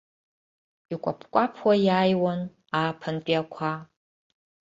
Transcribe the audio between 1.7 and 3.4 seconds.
иааиуан ааԥынтәи